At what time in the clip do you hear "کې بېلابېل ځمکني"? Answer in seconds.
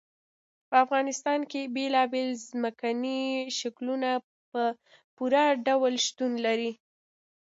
1.51-3.21